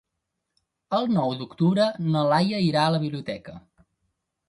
[0.99, 3.59] El nou d'octubre na Laia irà a la biblioteca.